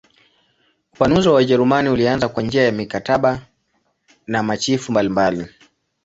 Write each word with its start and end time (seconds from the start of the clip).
Upanuzi 0.93 1.27
wa 1.27 1.33
Wajerumani 1.35 1.89
ulianza 1.89 2.29
kwa 2.29 2.43
njia 2.43 2.63
ya 2.63 2.71
mikataba 2.71 3.39
na 4.27 4.43
machifu 4.43 4.91
mbalimbali. 4.91 5.47